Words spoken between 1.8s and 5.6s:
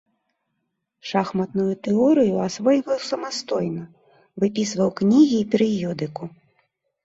тэорыю асвойваў самастойна, выпісваў кнігі і